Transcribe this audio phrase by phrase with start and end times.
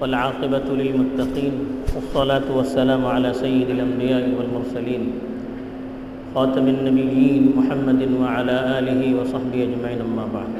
[0.00, 5.18] والعاقبة للمتقين، والصلاة والسلام على سيد الأنبياء والمرسلين،
[6.32, 10.50] خاتم النبيين محمد وعلى آله وصحبه أجمعين، أما بعد.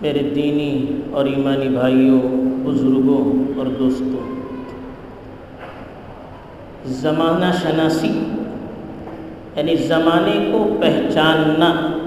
[0.00, 2.20] میرے دینی اور ایمانی بھائیوں،
[2.64, 4.40] بزرگوں اور دوستوں،
[6.86, 8.18] زمانہ شناسی
[9.56, 11.98] یعنی زمانے کو پہچاننا،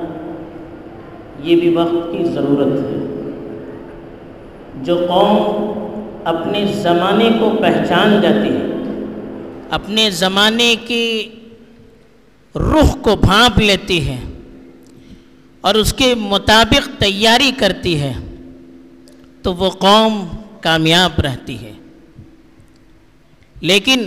[1.43, 3.10] یہ بھی وقت کی ضرورت ہے۔
[4.81, 5.71] جو قوم
[6.25, 8.65] اپنے زمانے کو پہچان جاتی ہے،
[9.69, 11.29] اپنے زمانے کے
[12.55, 14.19] رخ کو بھانپ لیتی ہے
[15.61, 18.13] اور اس کے مطابق تیاری کرتی ہے،
[19.41, 20.27] تو وہ قوم
[20.61, 21.71] کامیاب رہتی ہے۔
[23.61, 24.05] لیکن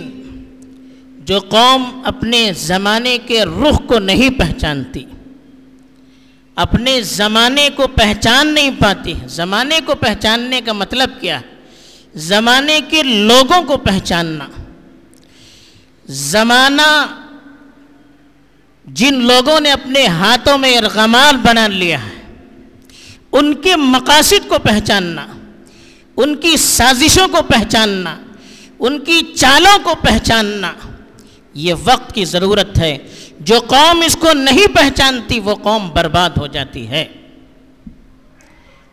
[1.25, 5.05] جو قوم اپنے زمانے کے رخ کو نہیں پہچانتی
[6.55, 11.41] اپنے زمانے کو پہچان نہیں پاتی زمانے کو پہچاننے کا مطلب کیا
[12.15, 14.47] زمانے کے لوگوں کو پہچاننا۔
[16.05, 17.05] زمانہ
[18.85, 22.33] جن لوگوں نے اپنے ہاتھوں میں ارغمال بنا لیا ہے،
[23.31, 25.25] ان کے مقاصد کو پہچاننا،
[26.17, 28.15] ان کی سازشوں کو پہچاننا،
[28.79, 30.71] ان کی چالوں کو پہچاننا۔
[31.55, 32.97] یہ وقت کی ضرورت ہے۔
[33.39, 37.05] جو قوم اس کو نہیں پہچانتی، وہ قوم برباد ہو جاتی ہے۔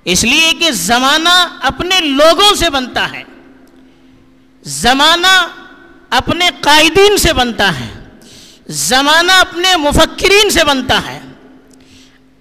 [0.04, 3.22] اس لیے کہ زمانہ اپنے لوگوں سے بنتا ہے۔
[4.62, 5.48] زمانہ
[6.10, 8.04] اپنے قائدین سے بنتا ہے۔
[8.66, 11.20] زمانہ اپنے مفکرین سے بنتا ہے۔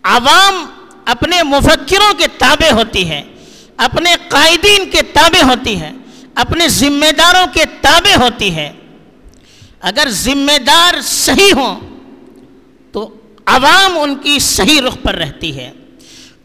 [0.04, 0.66] عوام
[1.06, 3.24] اپنے مفکروں کے تابع ہوتی ہے۔
[3.78, 5.92] اپنے قائدین کے تابع ہوتی ہے۔
[6.36, 8.72] اپنے ذمہ داروں کے تابع ہوتی ہے۔
[9.82, 11.80] اگر ذمہ دار صحیح ہوں
[12.92, 13.16] تو
[13.46, 15.72] عوام ان کی صحیح رخ پر رہتی ہے۔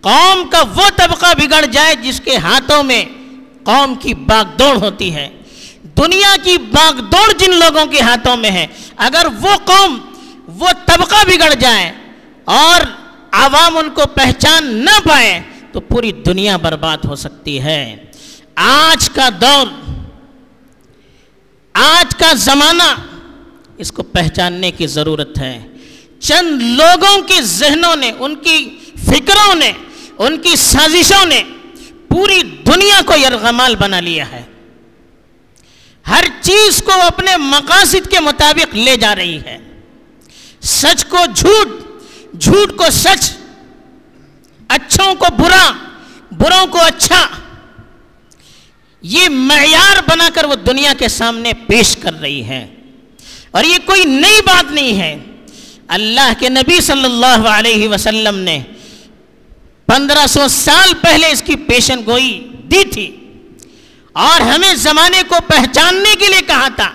[0.00, 3.04] قوم کا وہ طبقہ بگڑ جائے جس کے ہاتھوں میں
[3.64, 5.28] قوم کی باغ دوڑ ہوتی ہے۔
[5.98, 9.98] دنیا کی باغ دوڑ جن لوگوں کے ہاتھوں میں ہے، اگر وہ قوم،
[10.46, 11.92] وہ طبقہ بگڑ جائے
[12.44, 12.80] اور
[13.32, 15.40] عوام ان کو پہچان نہ پائے
[15.72, 17.96] تو پوری دنیا برباد ہو سکتی ہے۔
[18.54, 19.66] آج کا دور،
[21.74, 22.94] آج کا زمانہ
[23.78, 25.66] اس کو پہچاننے کی ضرورت ہے۔
[26.20, 29.72] چند لوگوں کے ذہنوں نے، ان کی فکروں نے،
[30.18, 31.42] ان کی سازشوں نے
[32.08, 34.42] پوری دنیا کو یرغمال بنا لیا ہے۔
[36.08, 39.58] ہر چیز کو اپنے مقاصد کے مطابق لے جا رہی ہے۔
[40.60, 41.68] سچ کو جھوٹ
[42.40, 43.32] جھوٹ کو سچ،
[44.68, 45.72] اچھوں کو برا،
[46.32, 47.26] بروں کو اچھا۔
[49.02, 52.75] یہ معیار بنا کر وہ دنیا کے سامنے پیش کر رہی ہے۔
[53.56, 55.24] اور یہ کوئی نئی بات نہیں ہے۔
[55.88, 58.62] اللہ کے نبی صلی اللہ علیہ وسلم نے
[59.86, 63.16] پندرہ سو سال پہلے اس کی پیشن گوئی دی تھی۔
[64.12, 66.92] اور ہمیں زمانے کو پہچاننے کے لیے کہا تھا۔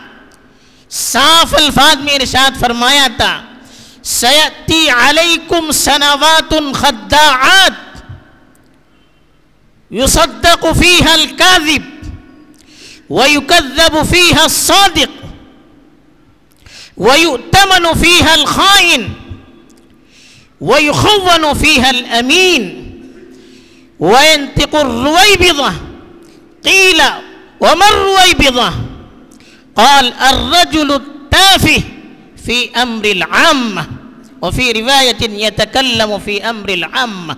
[0.89, 3.41] صاف الفاظ میں ارشاد فرمایا تھا۔
[4.03, 8.01] سیتی علیکم سنوات خداعات۔
[9.93, 12.13] يصدق فيها الكاذب
[13.09, 15.20] ويكذب فيها الصادق۔
[16.97, 19.09] ويؤتمن فيها الخائن
[20.61, 22.63] ويخون فيها الأمين
[23.99, 25.71] وينتق الرويبضة
[26.65, 27.01] قيل
[27.59, 28.73] وما الرويبضة
[29.75, 31.83] قال الرجل التافه
[32.45, 33.87] في أمر العامة
[34.41, 37.35] وفي رواية يتكلم في أمر العامة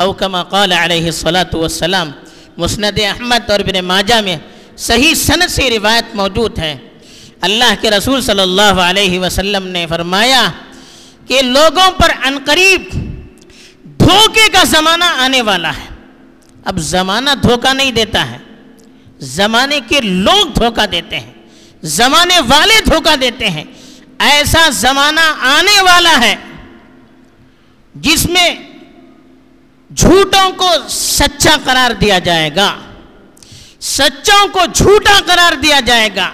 [0.00, 2.10] او کما قال علیہ الصلاۃ والسلام
[2.58, 4.36] مسند احمد اور ابن ماجہ میں
[4.76, 6.76] صحیح سند سے روایت موجود ہے۔
[7.44, 10.50] اللہ کے رسول صلی اللہ علیہ وسلم نے فرمایا
[11.26, 12.82] کہ لوگوں پر عنقریب
[14.00, 15.94] دھوکے کا زمانہ آنے والا ہے۔
[16.64, 18.38] اب زمانہ دھوکہ نہیں دیتا ہے۔
[19.18, 21.32] زمانے کے لوگ دھوکہ دیتے ہیں۔
[21.82, 23.64] زمانے والے دھوکہ دیتے ہیں۔
[24.18, 26.36] ایسا زمانہ آنے والا ہے
[27.94, 28.56] جس میں
[29.96, 32.76] جھوٹوں کو سچا قرار دیا جائے گا۔
[33.80, 36.32] سچوں کو جھوٹا قرار دیا جائے گا۔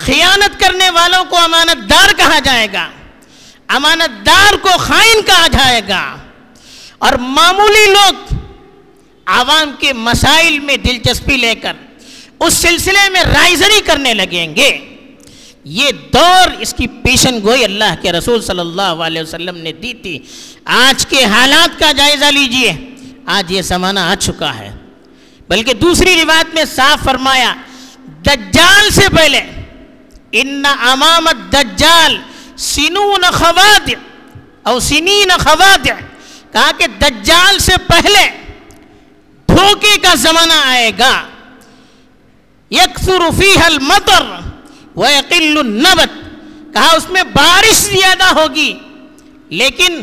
[0.00, 2.90] خیانت کرنے والوں کو امانت دار کہا جائے گا۔
[3.68, 6.16] امانت دار کو خائن کہا جائے گا۔
[6.98, 8.34] اور معمولی لوگ
[9.26, 11.72] عوام کے مسائل میں دلچسپی لے کر
[12.40, 14.78] اس سلسلے میں رائزری کرنے لگیں گے۔
[15.64, 19.94] یہ دور اس کی پیشن گوئی اللہ کے رسول صلی اللہ علیہ وسلم نے دی
[19.94, 20.18] تھی۔
[20.64, 22.72] آج کے حالات کا جائزہ لیجیے۔
[23.26, 24.70] آج یہ زمانہ آ چکا ہے۔
[25.48, 27.54] بلکہ دوسری روایت میں صاف فرمایا،
[28.26, 29.40] دجال سے پہلے
[30.32, 32.16] ان امام الدجال
[32.56, 33.98] سنون خوادع
[34.62, 35.94] او سنین خوادع۔
[36.52, 38.28] کہا کہ دجال سے پہلے
[39.48, 41.22] دھوکے کا زمانہ آئے گا۔
[42.70, 44.22] یکسر فیہ المطر
[44.96, 46.12] ویقل النبت۔
[46.72, 48.74] کہا اس میں بارش زیادہ ہوگی،
[49.48, 50.02] لیکن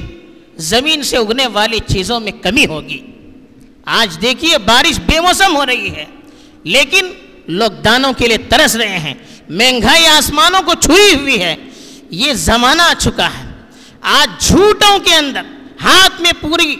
[0.57, 3.01] زمین سے اگنے والی چیزوں میں کمی ہوگی۔
[3.85, 6.05] آج دیکھیے بارش بے موسم ہو رہی ہے،
[6.63, 7.05] لیکن
[7.47, 9.13] لوگ دانوں کے لیے ترس رہے ہیں۔
[9.49, 11.55] مہنگائی آسمانوں کو چھوئی ہوئی ہے،
[12.09, 13.51] یہ زمانہ آ چکا ہے۔
[14.01, 15.41] آج جھوٹوں کے اندر
[15.83, 16.75] ہاتھ میں پوری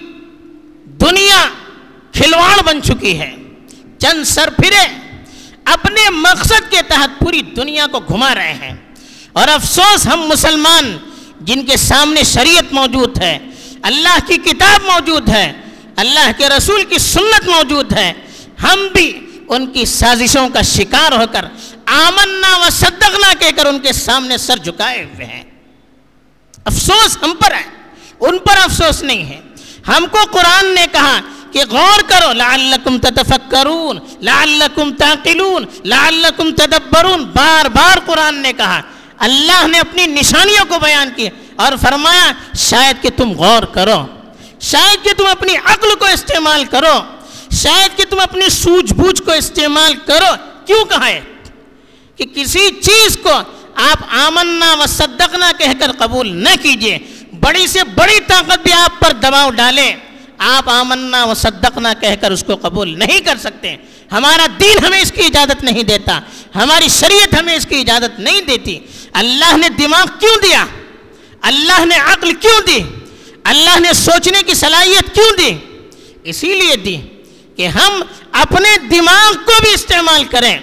[0.86, 1.48] دنیا
[2.12, 3.36] کھلواڑ بن چکی ہے۔
[3.98, 4.88] چند سر پھرے
[5.66, 8.74] اپنے مقصد کے تحت پوری دنیا کو گھما رہے ہیں۔
[9.34, 10.98] اور افسوس، ہم مسلمان
[11.42, 13.40] جن کے سامنے شریعت موجود ہے،
[13.82, 15.54] اللہ کی کتاب موجود ہے،
[15.96, 18.14] اللہ کے رسول کی سنت موجود ہے،
[18.64, 21.46] ہم بھی ان کی سازشوں کا شکار ہو کر
[21.88, 25.44] آمنا و صدقنا کہہ کر ان کے سامنے سر جھکائے ہوئے ہیں۔
[26.66, 27.64] افسوس ہم پر ہے،
[28.20, 29.42] ان پر افسوس نہیں ہے۔
[29.88, 31.20] ہم کو قرآن نے کہا
[31.52, 38.82] کہ غور کرو، لعلکم تتفکرون، لعلکم تعقلون، لعلکم تدبرون۔ بار بار قرآن نے کہا۔
[39.18, 44.06] اللہ نے اپنی نشانیوں کو بیان کیا اور فرمایا، شاید کہ تم غور کرو۔
[44.60, 47.00] شاید کہ تم اپنی عقل کو استعمال کرو۔
[47.52, 50.36] شاید کہ تم اپنی سوجھ بوجھ کو استعمال کرو۔
[50.66, 51.22] کیوں کہا ہے؟
[52.18, 53.32] کہ کسی چیز کو
[53.76, 56.98] آپ آمنا و صدقنا کہہ کر قبول نہ کیجیے،
[57.40, 59.96] بڑی سے بڑی طاقت بھی آپ پر دباؤ ڈالے
[60.38, 63.76] آپ آمنا و صدقنا کہہ کر اس کو قبول نہیں کر سکتے۔
[64.12, 66.20] ہمارا دین ہمیں اس کی اجازت نہیں دیتا،
[66.56, 68.80] ہماری شریعت ہمیں اس کی اجازت نہیں دیتی۔
[69.14, 70.66] اللہ نے دماغ کیوں دیا؟
[71.42, 72.80] اللہ نے عقل کیوں دی؟
[73.44, 75.58] اللہ نے سوچنے کی صلاحیت کیوں دی؟
[76.24, 76.98] اسی لیے دی
[77.56, 80.58] کہ ہم اپنے دماغ کو بھی استعمال کریں۔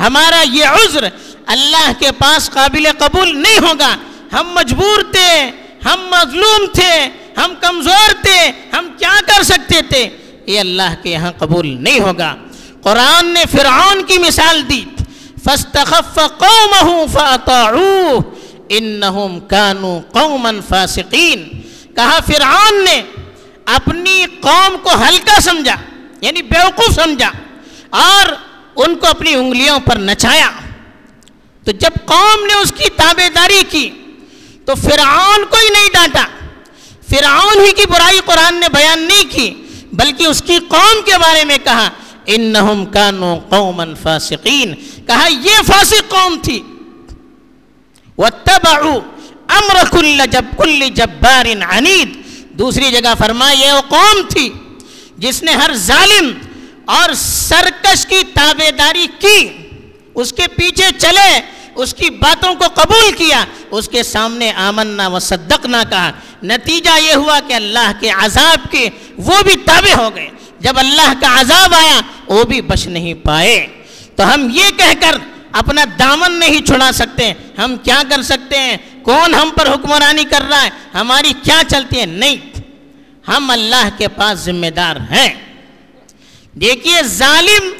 [0.00, 1.08] ہمارا یہ عذر
[1.46, 3.96] اللہ کے پاس قابل قبول نہیں ہوگا۔
[4.32, 5.50] ہم مجبور تھے،
[5.84, 10.08] ہم مظلوم تھے، ہم کمزور تھے، ہم کیا کر سکتے تھے؟
[10.46, 12.34] یہ اللہ کے یہاں قبول نہیں ہوگا۔
[12.82, 14.84] قرآن نے فرعون کی مثال دی۔
[15.44, 18.18] فاستخف قومه فاطاعوه
[18.68, 21.48] انہم کانوا قوما فاسقین۔
[21.96, 23.02] کہا فرعون نے،
[23.64, 25.76] اپنی قوم کو ہلکا سمجھا
[26.20, 27.30] یعنی بیوقوف سمجھا،
[27.90, 28.49] اور
[28.84, 30.50] ان کو اپنی انگلیوں پر نچایا۔
[31.64, 33.90] تو جب قوم نے اس کی تابے داری کی،
[34.66, 36.24] تو فرعون کو ہی نہیں ڈانٹا۔
[37.10, 39.54] فرعون ہی کی برائی قرآن نے بیان نہیں کی،
[39.92, 41.90] بلکہ اس کی قوم کے بارے میں کہا،
[42.26, 44.74] انہم کانوا قوما فاسقین۔
[45.06, 46.62] کہا، یہ فاسق قوم تھی۔
[48.18, 49.00] واتبعوا
[49.48, 52.16] امر کل جب، کل جبار عنید۔
[52.50, 54.52] دوسری جگہ فرمایا، یہ وہ قوم تھی
[55.18, 56.32] جس نے ہر ظالم
[56.84, 59.48] اور سرکش کی تابے داری کی،
[60.14, 61.40] اس کے پیچھے چلے،
[61.74, 66.10] اس کی باتوں کو قبول کیا، اس کے سامنے آمنا و صدقنا کہا۔
[66.42, 68.88] نتیجہ یہ ہوا کہ اللہ کے عذاب کے
[69.18, 70.30] وہ بھی تابع ہو گئے۔
[70.60, 73.66] جب اللہ کا عذاب آیا، وہ بھی بچ نہیں پائے۔
[74.16, 75.18] تو ہم یہ کہہ کر
[75.52, 80.42] اپنا دامن نہیں چھڑا سکتے، ہم کیا کر سکتے ہیں؟ کون ہم پر حکمرانی کر
[80.48, 82.36] رہا ہے؟ ہماری کیا چلتی ہے؟ نہیں۔
[83.28, 85.49] ہم اللہ کے پاس ذمہ دار ہیں۔
[86.54, 87.70] دیکھیے، ظالم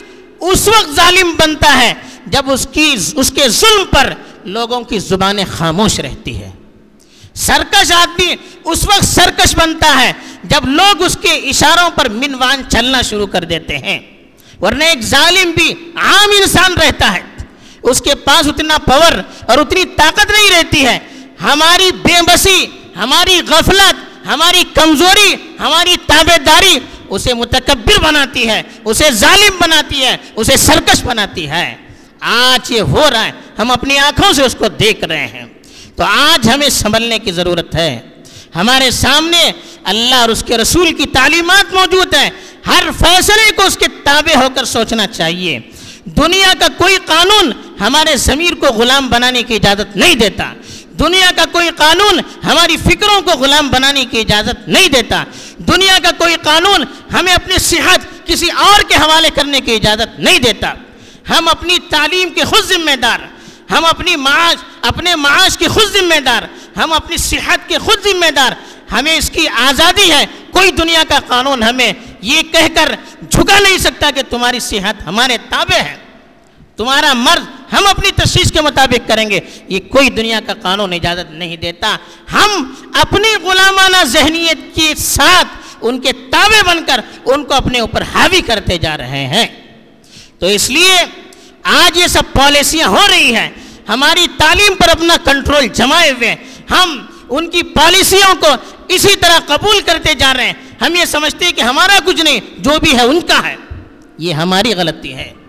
[0.40, 1.94] اس وقت ظالم بنتا ہے
[2.26, 4.12] جب اس کی، اس کے ظلم پر
[4.44, 6.50] لوگوں کی زبانیں خاموش رہتی ہے۔
[7.34, 8.34] سرکش آدمی
[8.64, 10.12] اس وقت سرکش بنتا ہے
[10.44, 14.00] جب لوگ اس کے اشاروں پر منوان چلنا شروع کر دیتے ہیں۔
[14.60, 17.20] ورنہ ایک ظالم بھی عام انسان رہتا ہے۔
[17.82, 19.12] اس کے پاس اتنا پاور
[19.48, 20.98] اور اتنی طاقت نہیں رہتی ہے۔
[21.42, 26.78] ہماری بے بسی، ہماری غفلت، ہماری کمزوری، ہماری تابے داری
[27.10, 31.76] اسے متکبر بناتی ہے، اسے ظالم بناتی ہے، اسے سرکش بناتی ہے۔
[32.20, 35.44] آج یہ ہو رہا ہے، ہم اپنی آنکھوں سے اس کو دیکھ رہے ہیں۔
[35.96, 38.00] تو آج ہمیں سنبھلنے کی ضرورت ہے۔
[38.56, 39.52] ہمارے سامنے
[39.84, 42.30] اللہ اور اس کے رسول کی تعلیمات موجود ہیں۔
[42.66, 45.58] ہر فیصلے کو اس کے تابع ہو کر سوچنا چاہیے۔
[46.04, 50.52] دنیا کا کوئی قانون ہمارے ضمیر کو غلام بنانے کی اجازت نہیں دیتا۔
[50.98, 55.24] دنیا کا کوئی قانون ہماری فکروں کو غلام بنانے کی اجازت نہیں دیتا۔
[55.68, 60.38] دنیا کا کوئی قانون ہمیں اپنی صحت کسی اور کے حوالے کرنے کی اجازت نہیں
[60.38, 60.72] دیتا۔
[61.30, 63.18] ہم اپنی تعلیم کے خود ذمہ دار،
[63.72, 66.42] ہم اپنی معاش، اپنے معاش کے خود ذمہ دار،
[66.78, 68.52] ہم اپنی صحت کے خود ذمہ دار۔
[68.92, 72.94] ہمیں اس کی آزادی ہے۔ کوئی دنیا کا قانون ہمیں یہ کہہ کر
[73.30, 75.96] جھکا نہیں سکتا کہ تمہاری صحت ہمارے تابع ہے۔
[76.80, 81.30] تمہارا مرض ہم اپنی تشخیص کے مطابق کریں گے۔ یہ کوئی دنیا کا قانون اجازت
[81.30, 81.96] نہیں دیتا۔
[82.32, 85.46] ہم اپنی غلامانہ ذہنیت کے ساتھ
[85.80, 89.46] ان کے تابع بن کر ان کو اپنے اوپر حاوی کرتے جا رہے ہیں۔
[90.38, 90.96] تو اس لیے
[91.62, 93.50] آج یہ سب پالیسیاں ہو رہی ہیں۔
[93.88, 96.36] ہماری تعلیم پر اپنا کنٹرول جمائے ہوئے
[96.70, 98.48] ہم ان کی پالیسیوں کو
[98.88, 102.40] اسی طرح قبول کرتے جا رہے ہیں۔ ہم یہ سمجھتے ہیں کہ ہمارا کچھ نہیں،
[102.58, 103.56] جو بھی ہے ان کا ہے۔
[104.18, 105.39] یہ ہماری غلطی ہے۔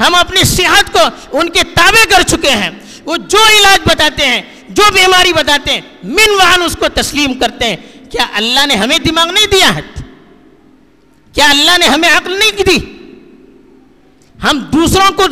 [0.00, 0.98] ہم اپنی صحت کو
[1.38, 2.70] ان کے تابع کر چکے ہیں۔
[3.04, 7.64] وہ جو علاج بتاتے ہیں، جو بیماری بتاتے ہیں، من وہن اس کو تسلیم کرتے
[7.64, 7.76] ہیں۔
[8.10, 9.80] کیا اللہ نے ہمیں دماغ نہیں دیا ہے؟
[11.32, 12.78] کیا اللہ نے ہمیں عقل نہیں دی؟
[14.42, 15.26] ہم دوسروں کو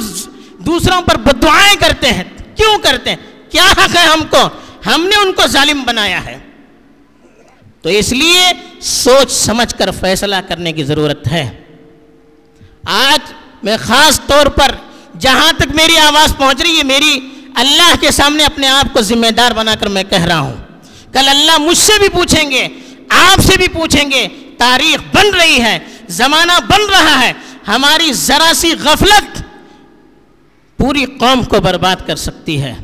[0.59, 2.25] دوسروں پر بدعائیں کرتے ہیں۔
[2.57, 3.17] کیوں کرتے ہیں؟
[3.50, 4.49] کیا حق ہے ہم کو؟
[4.87, 6.38] ہم نے ان کو ظالم بنایا ہے۔
[7.83, 8.47] تو اس لیے
[8.81, 11.50] سوچ سمجھ کر فیصلہ کرنے کی ضرورت ہے۔
[12.85, 14.75] آج میں خاص طور پر
[15.19, 17.19] جہاں تک میری آواز پہنچ رہی ہے، میری
[17.55, 20.57] اللہ کے سامنے اپنے آپ کو ذمہ دار بنا کر میں کہہ رہا ہوں۔
[21.12, 22.69] کل اللہ مجھ سے بھی پوچھیں گے،
[23.09, 27.33] آپ سے بھی پوچھیں گے، تاریخ بن رہی ہے، زمانہ بن رہا ہے،
[27.69, 29.43] ہماری ذرا سی غفلت
[30.79, 32.75] پوری قوم کو برباد کر سکتی ہے۔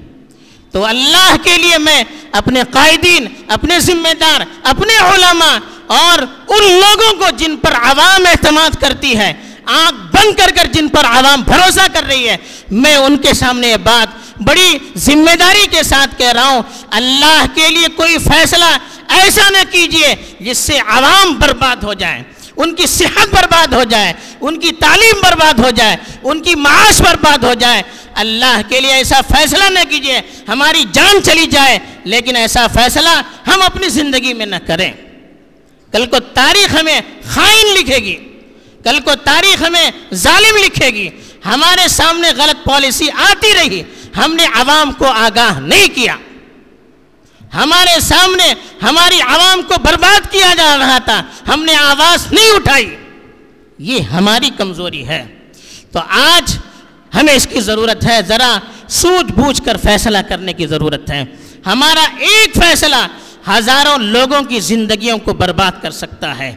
[0.73, 5.57] تو اللہ کے لیے میں اپنے قائدین، اپنے ذمہ دار، اپنے علماء
[5.87, 9.33] اور ان لوگوں کو جن پر عوام اعتماد کرتی ہے
[9.67, 12.37] آنکھ بند کر کر جن پر عوام بھروسہ کر رہی ہے،
[12.71, 17.45] میں ان کے سامنے یہ بات بڑی ذمہ داری کے ساتھ کہہ رہا ہوں۔ اللہ
[17.55, 22.23] کے لیے کوئی فیصلہ ایسا نہ کیجیے جس سے عوام برباد ہو جائیں،
[22.57, 27.01] ان کی صحت برباد ہو جائے، ان کی تعلیم برباد ہو جائے، ان کی معاش
[27.01, 27.83] برباد ہو جائے۔
[28.15, 33.63] اللہ کے لیے ایسا فیصلہ نہ کیجیے، ہماری جان چلی جائے، لیکن ایسا فیصلہ ہم
[33.63, 34.93] اپنی زندگی میں نہ کریں۔
[35.93, 37.01] کل کو تاریخ ہمیں
[37.35, 38.17] خائن لکھے گی۔
[38.87, 41.09] کل کو تاریخ ہمیں ظالم لکھے گی۔
[41.47, 43.83] ہمارے سامنے غلط پالیسی آتی رہی۔
[44.17, 46.17] ہم نے عوام کو آگاہ نہیں کیا۔
[47.55, 52.97] ہمارے سامنے ہماری عوام کو برباد کیا جا رہا تھا۔ ہم نے آواز نہیں اٹھائی۔
[53.79, 55.27] یہ ہماری کمزوری ہے۔
[55.93, 56.59] تو آج
[57.15, 61.25] ہمیں اس کی ضرورت ہے۔ ذرا سوچ بوجھ کر فیصلہ کرنے کی ضرورت ہے۔
[61.67, 63.07] ہمارا ایک فیصلہ
[63.51, 66.55] ہزاروں لوگوں کی زندگیوں کو برباد کر سکتا ہے۔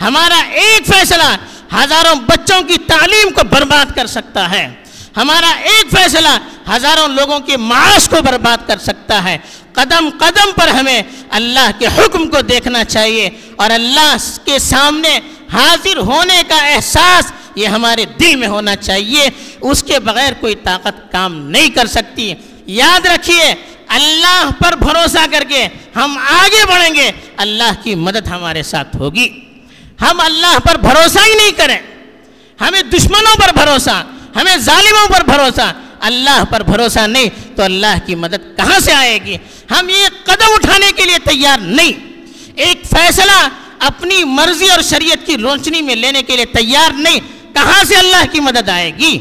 [0.00, 1.36] ہمارا ایک فیصلہ
[1.74, 4.68] ہزاروں بچوں کی تعلیم کو برباد کر سکتا ہے۔
[5.16, 6.28] ہمارا ایک فیصلہ
[6.70, 9.38] ہزاروں لوگوں کے معاش کو برباد کر سکتا ہے۔
[9.72, 15.20] قدم قدم پر ہمیں اللہ کے حکم کو دیکھنا چاہیے اور اللہ کے سامنے
[15.52, 19.28] حاضر ہونے کا احساس یہ ہمارے دل میں ہونا چاہیے۔
[19.60, 22.34] اس کے بغیر کوئی طاقت کام نہیں کر سکتی۔
[22.66, 23.54] یاد رکھیے،
[23.88, 29.49] اللہ پر بھروسہ کر کے ہم آگے بڑھیں گے۔ اللہ کی مدد ہمارے ساتھ ہوگی۔
[30.00, 31.78] ہم اللہ پر بھروسہ ہی نہیں کریں۔
[32.60, 34.04] ہمیں دشمنوں پر بھروسہ،
[34.36, 39.18] ہمیں ظالموں پر بھروسہ۔ اللہ پر بھروسہ نہیں تو اللہ کی مدد کہاں سے آئے
[39.24, 39.36] گی؟
[39.70, 41.92] ہم یہ قدم اٹھانے کے لیے تیار نہیں۔
[42.56, 47.20] ایک فیصلہ اپنی مرضی اور شریعت کی روشنی میں لینے کے لیے تیار نہیں،
[47.54, 49.18] کہاں سے اللہ کی مدد آئے گی؟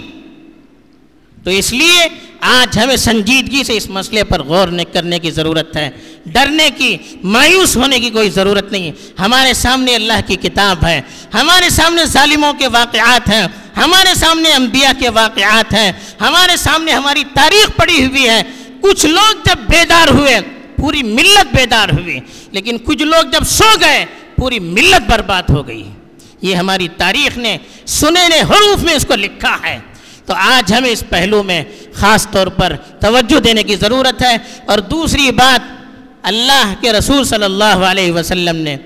[1.43, 2.07] تو اس لیے
[2.41, 5.89] آج ہمیں سنجیدگی سے اس مسئلے پر غور کرنے کی ضرورت ہے۔
[6.25, 11.01] ڈرنے کی، مایوس ہونے کی کوئی ضرورت نہیں ہمارے سامنے اللہ کی کتاب ہے۔
[11.33, 15.91] ہمارے سامنے ظالموں کے واقعات ہیں۔ ہمارے سامنے انبیاء کے واقعات ہیں۔
[16.21, 18.43] ہمارے سامنے ہماری تاریخ پڑی ہوئی ہے۔
[18.81, 20.39] کچھ لوگ جب بیدار ہوئے،
[20.77, 22.19] پوری ملت بیدار ہوئی۔
[22.51, 24.05] لیکن کچھ لوگ جب سو گئے،
[24.35, 25.89] پوری ملت برباد ہو گئی۔
[26.41, 29.79] یہ ہماری تاریخ نے سنے نے حروف میں اس کو لکھا ہے۔
[30.29, 34.79] تو آج ہمیں اس پہلو میں خاص طور پر توجہ دینے کی ضرورت ہے اور
[34.79, 35.61] دوسری بات،
[36.21, 38.77] اللہ کے رسول صلی اللہ علیہ وسلم نے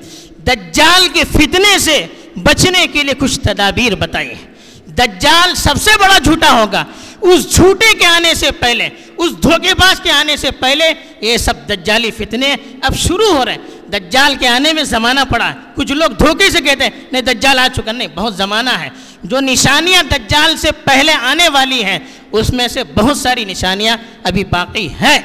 [0.48, 4.54] دجال کے فتنے سے بچنے کے لیے کچھ تدابیر بتائی ہیں۔
[4.88, 6.84] دجال سب سے بڑا جھوٹا ہوگا۔
[7.24, 11.70] اس جھوٹے کے آنے سے پہلے، اس دھوکے باز کے آنے سے پہلے یہ سب
[11.70, 15.92] دجالی فتنے اب شروع ہو رہے ہیں۔ دجال کے آنے میں زمانہ پڑا ہے۔ کچھ
[15.92, 18.90] لوگ دھوکے سے کہتے ہیں، نہیں، دجال آ چکا نہیں، بہت زمانہ ہے۔
[19.24, 22.00] جو نشانیاں دجال سے پہلے آنے والی ہیں،
[22.32, 25.20] اس میں سے بہت ساری نشانیاں ابھی باقی ہیں۔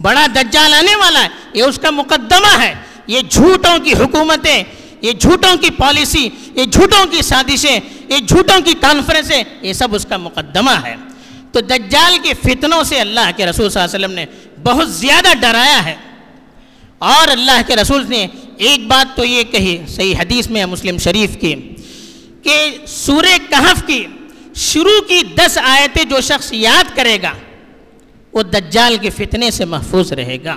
[0.00, 2.74] بڑا دجال آنے والا ہے، یہ اس کا مقدمہ ہے۔
[3.06, 4.64] یہ جھوٹوں کی حکومتیں
[5.04, 10.06] یہ جھوٹوں کی پالیسی، یہ جھوٹوں کی سازشیں، یہ جھوٹوں کی کانفرنسیں، یہ سب اس
[10.08, 10.96] کا مقدمہ ہے۔
[11.52, 14.26] تو دجال کے فتنوں سے اللہ کے رسول صلی اللہ علیہ وسلم نے
[14.62, 15.96] بہت زیادہ ڈرایا ہے۔
[16.98, 21.36] اور اللہ کے رسول نے ایک بات تو یہ کہی صحیح حدیث میں مسلم شریف
[21.40, 21.54] کی
[22.42, 24.06] کہ سورہ کہف کی
[24.54, 27.30] شروع کی دس آیتیں جو شخص یاد کرے گا،
[28.32, 30.56] وہ دجال کے فتنے سے محفوظ رہے گا۔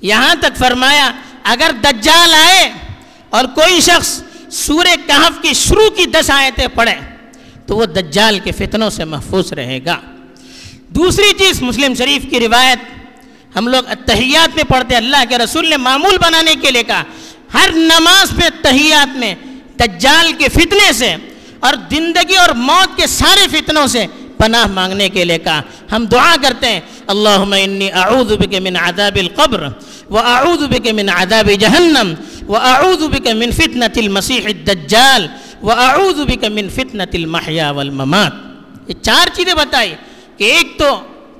[0.00, 1.10] یہاں تک فرمایا،
[1.42, 2.89] اگر دجال آئے
[3.30, 4.20] اور کوئی شخص
[4.54, 6.94] سورہ کہف کی شروع کی دس آیتیں پڑھے
[7.66, 9.96] تو وہ دجال کے فتنوں سے محفوظ رہے گا۔
[10.96, 12.78] دوسری چیز مسلم شریف کی روایت،
[13.56, 17.02] ہم لوگ اتحیات میں پڑھتے اللہ کے رسول نے معمول بنانے کے لیے کہا،
[17.54, 19.34] ہر نماز میں اتحیات میں
[19.80, 21.14] دجال کے فتنے سے
[21.60, 24.06] اور زندگی اور موت کے سارے فتنوں سے
[24.38, 25.60] پناہ مانگنے کے لیے کہا۔
[25.92, 29.66] ہم دعا کرتے ہیں، اللہم انی اعوذ بک من عذاب القبر
[30.10, 32.14] و اعوذ بک من عذاب جہنم
[32.50, 35.22] وأعوذ بك من فتنة المسيح الدجال،
[35.62, 38.32] وأعوذ بك من فتنة المحيا والممات.
[38.88, 39.94] یہ چار چیزیں بتائی
[40.36, 40.88] کہ ایک تو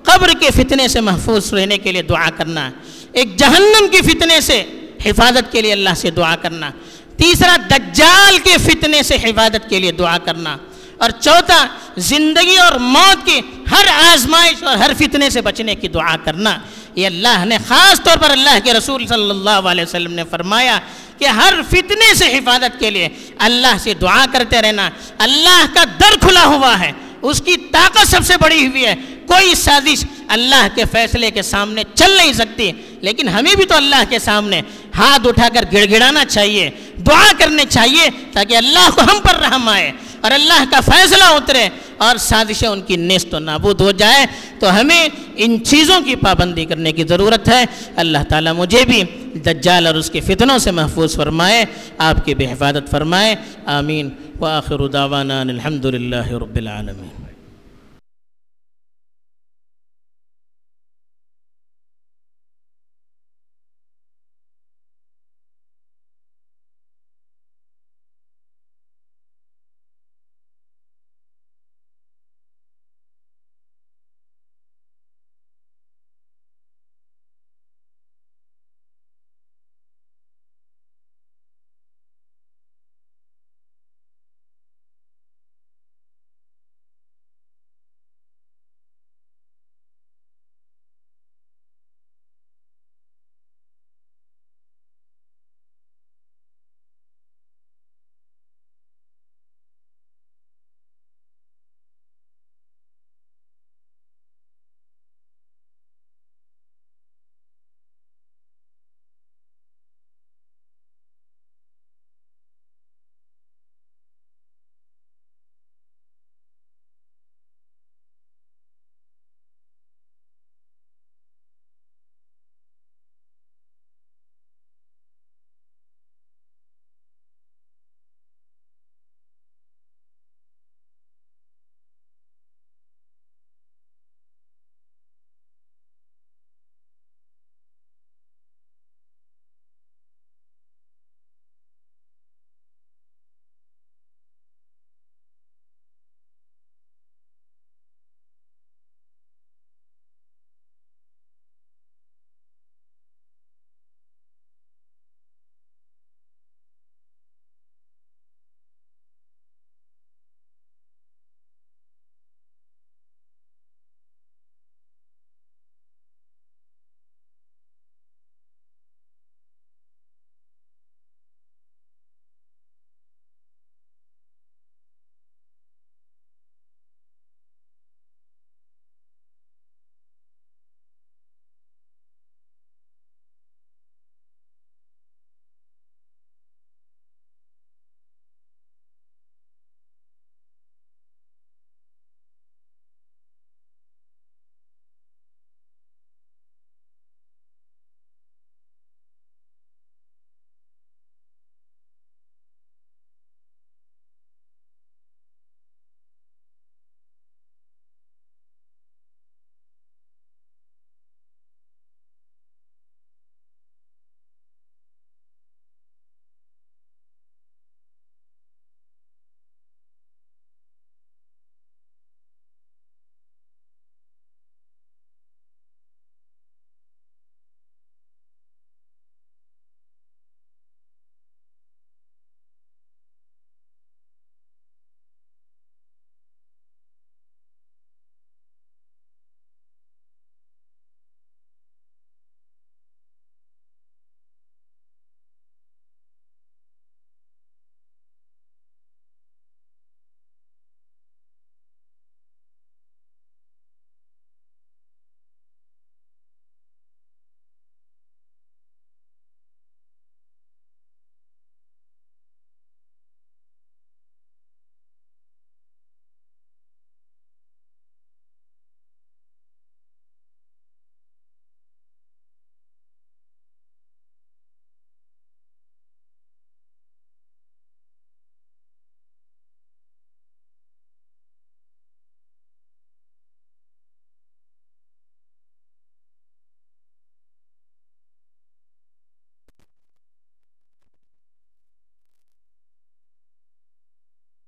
[0.04, 2.70] قبر کے فتنے سے محفوظ رہنے کے لیے دعا کرنا،
[3.12, 4.62] ایک جہنم کے فتنے سے
[5.04, 6.70] حفاظت کے لیے اللہ سے دعا کرنا،
[7.16, 10.56] تیسرا دجال کے فتنے سے حفاظت کے لیے دعا کرنا،
[11.00, 11.66] اور چوتھا
[12.10, 13.40] زندگی اور موت کی
[13.70, 16.58] ہر آزمائش اور ہر فتنے سے بچنے کی دعا کرنا۔
[17.00, 20.78] یہ اللہ نے خاص طور پر اللہ کے رسول صلی اللہ علیہ وسلم نے فرمایا
[21.18, 23.08] کہ ہر فتنے سے حفاظت کے لیے
[23.46, 24.88] اللہ سے دعا کرتے رہنا،
[25.18, 26.90] اللہ کا در کھلا ہوا ہے،
[27.22, 28.94] اس کی طاقت سب سے بڑی ہوئی ہے۔
[29.26, 34.02] کوئی سازش اللہ کے فیصلے کے سامنے چل نہیں سکتی، لیکن ہمیں بھی تو اللہ
[34.08, 34.60] کے سامنے
[34.98, 36.70] ہاتھ اٹھا کر گڑ گڑانا چاہیے،
[37.06, 39.90] دعا کرنے چاہیے تاکہ اللہ کو ہم پر رحم آئے
[40.20, 41.68] اور اللہ کا فیصلہ اترے
[42.04, 44.26] اور سازشیں ان کی نیست و نابود ہو جائے۔
[44.60, 47.64] تو ہمیں ان چیزوں کی پابندی کرنے کی ضرورت ہے۔
[47.96, 49.02] اللہ تعالیٰ مجھے بھی
[49.38, 51.64] دجال اور اس کے فتنوں سے محفوظ فرمائے،
[51.98, 53.34] آپ کی بھی حفاظت فرمائے۔
[53.66, 54.08] آمین۔
[54.40, 57.29] وآخر دعوانا الحمد للہ رب العالمین۔